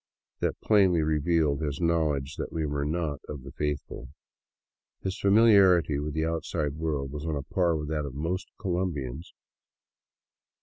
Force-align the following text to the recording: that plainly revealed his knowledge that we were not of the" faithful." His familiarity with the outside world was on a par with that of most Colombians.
that 0.39 0.59
plainly 0.61 1.03
revealed 1.03 1.61
his 1.61 1.79
knowledge 1.79 2.35
that 2.35 2.51
we 2.51 2.65
were 2.65 2.83
not 2.83 3.21
of 3.29 3.43
the" 3.43 3.51
faithful." 3.59 4.07
His 5.03 5.19
familiarity 5.19 5.99
with 5.99 6.15
the 6.15 6.25
outside 6.25 6.73
world 6.73 7.11
was 7.11 7.23
on 7.23 7.35
a 7.35 7.43
par 7.43 7.75
with 7.77 7.89
that 7.89 8.05
of 8.05 8.15
most 8.15 8.47
Colombians. 8.59 9.31